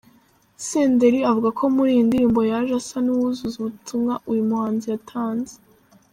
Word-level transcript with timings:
Senderi 0.67 1.19
avuga 1.29 1.49
ko 1.59 1.63
muri 1.75 1.89
iyi 1.93 2.03
ndirimbo 2.07 2.41
yaje 2.51 2.73
asa 2.81 2.97
n’uwuzuza 3.03 3.55
ubutumwa 3.59 4.13
uyu 4.31 4.43
muhanzi 4.49 4.85
yatanze. 4.93 5.55